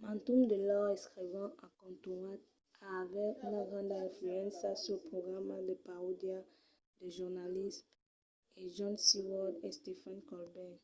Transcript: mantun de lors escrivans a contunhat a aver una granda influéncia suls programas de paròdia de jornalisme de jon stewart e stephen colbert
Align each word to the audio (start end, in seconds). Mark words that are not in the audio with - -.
mantun 0.00 0.40
de 0.52 0.56
lors 0.68 0.90
escrivans 0.96 1.54
a 1.66 1.66
contunhat 1.80 2.40
a 2.88 2.90
aver 3.02 3.28
una 3.46 3.62
granda 3.70 4.04
influéncia 4.08 4.68
suls 4.82 5.06
programas 5.10 5.62
de 5.68 5.74
paròdia 5.88 6.38
de 6.98 7.06
jornalisme 7.18 7.90
de 8.54 8.64
jon 8.76 8.94
stewart 9.06 9.54
e 9.66 9.68
stephen 9.78 10.18
colbert 10.28 10.80